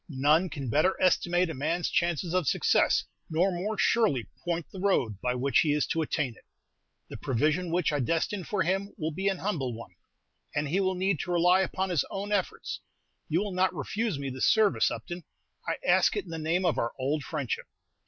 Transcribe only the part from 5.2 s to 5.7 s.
by which